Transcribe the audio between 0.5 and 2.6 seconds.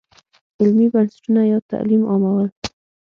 علمي بنسټونه یا تعلیم عامول.